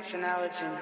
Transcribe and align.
its 0.00 0.14
an 0.14 0.24
in 0.62 0.79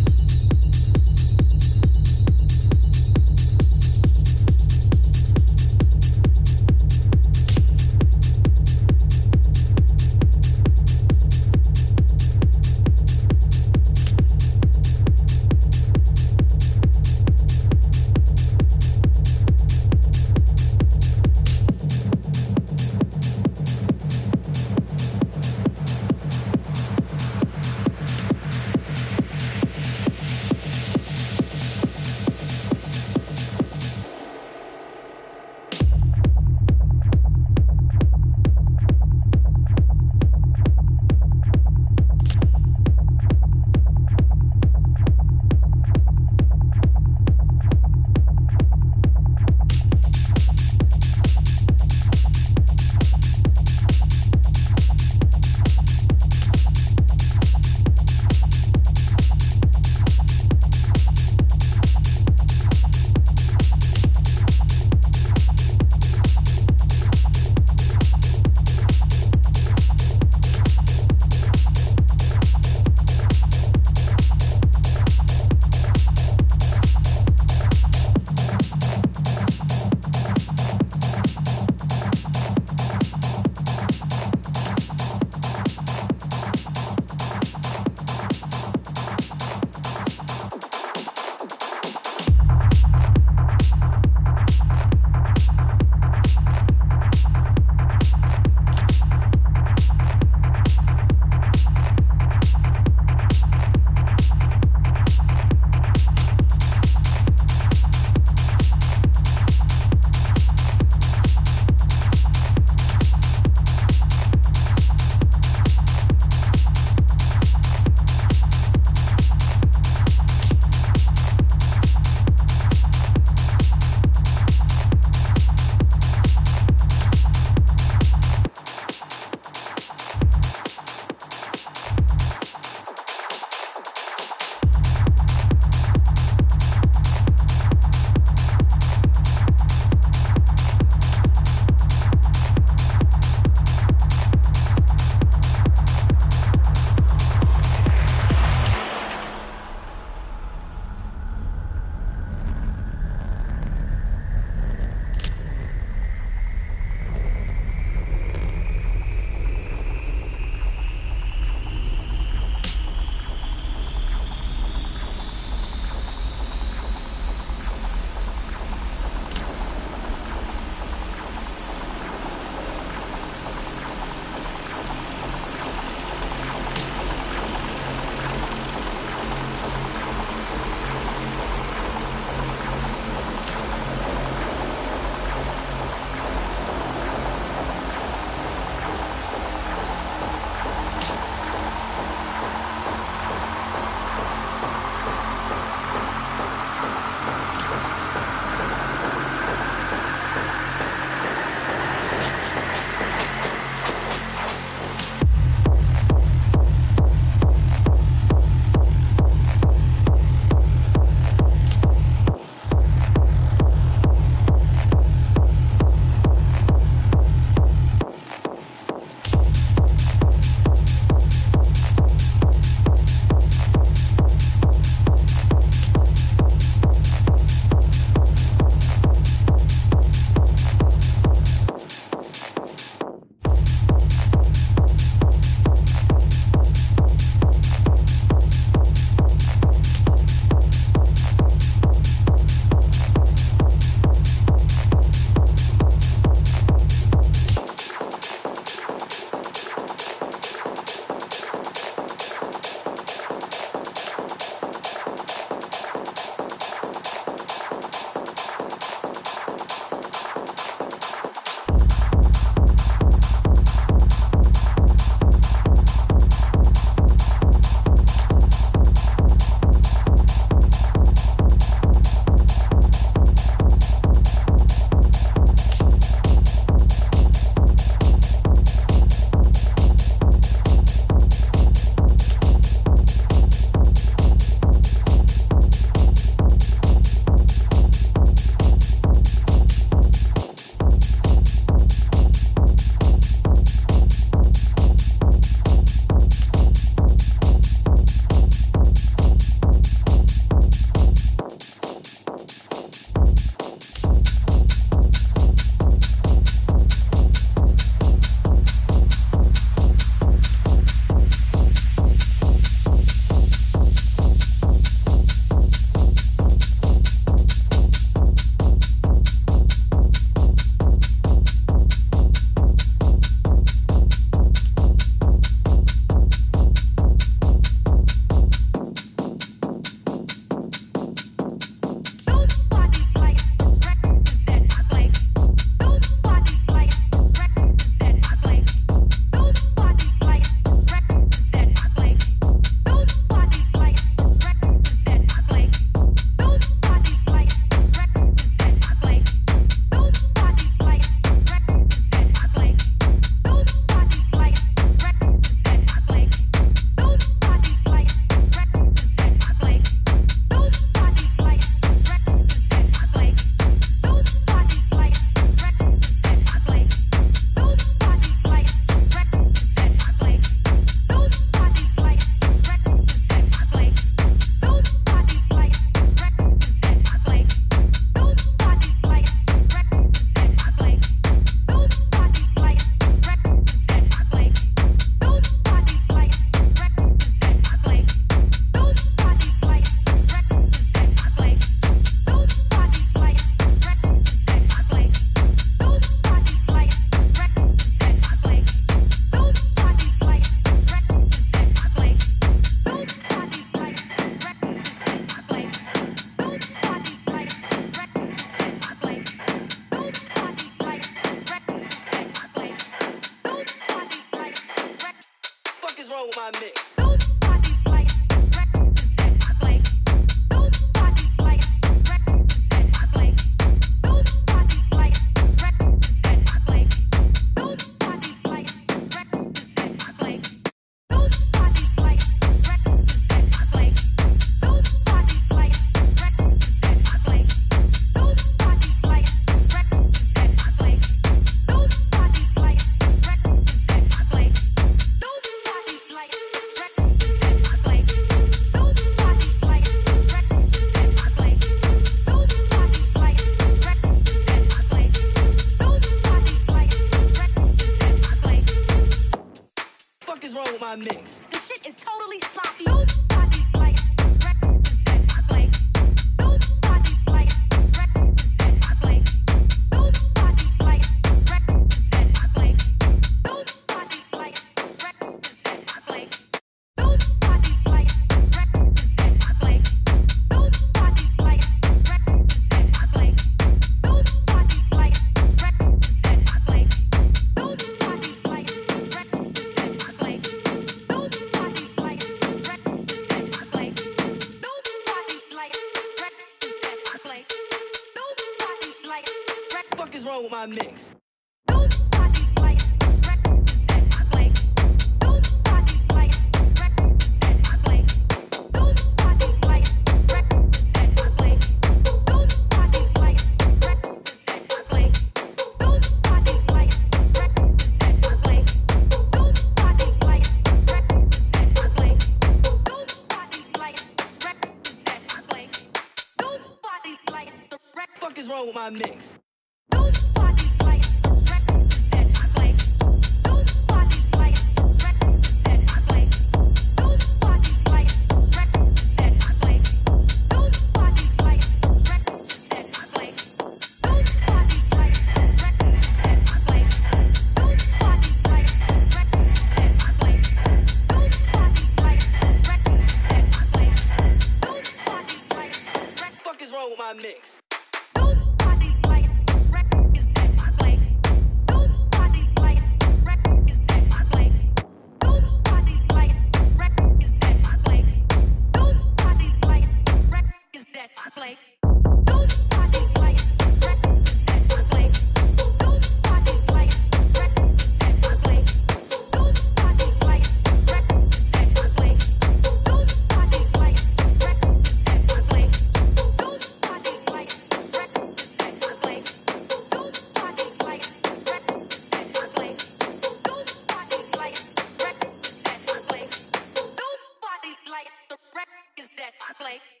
light. 599.61 600.00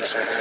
That's 0.00 0.39